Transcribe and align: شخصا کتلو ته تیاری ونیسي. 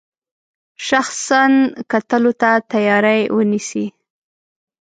شخصا 0.87 1.43
کتلو 1.91 2.31
ته 2.41 2.49
تیاری 2.71 3.21
ونیسي. 3.35 3.85